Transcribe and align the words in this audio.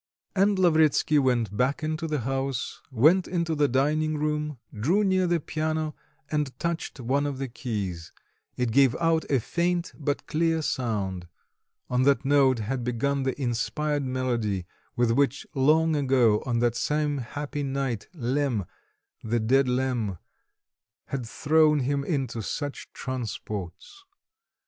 And 0.35 0.57
Lavretsky 0.57 1.19
went 1.19 1.55
back 1.55 1.83
into 1.83 2.07
the 2.07 2.21
house, 2.21 2.81
went 2.89 3.27
into 3.27 3.53
the 3.53 3.67
dining 3.67 4.17
room, 4.17 4.57
drew 4.73 5.03
near 5.03 5.27
the 5.27 5.39
piano 5.39 5.93
and 6.31 6.57
touched 6.57 6.99
one 6.99 7.27
of 7.27 7.37
the 7.37 7.47
keys; 7.47 8.11
it 8.57 8.71
gave 8.71 8.95
out 8.95 9.29
a 9.29 9.39
faint 9.39 9.93
but 9.95 10.25
clear 10.25 10.63
sound; 10.63 11.27
on 11.87 12.01
that 12.01 12.25
note 12.25 12.57
had 12.57 12.83
begun 12.83 13.21
the 13.21 13.39
inspired 13.39 14.03
melody 14.03 14.65
with 14.95 15.11
which 15.11 15.45
long 15.53 15.95
ago 15.95 16.41
on 16.47 16.57
that 16.61 16.75
same 16.75 17.19
happy 17.19 17.61
night 17.61 18.07
Lemm, 18.15 18.65
the 19.23 19.39
dead 19.39 19.67
Lemm, 19.67 20.17
had 21.09 21.27
thrown 21.27 21.81
him 21.81 22.03
into 22.03 22.41
such 22.41 22.91
transports. 22.91 24.03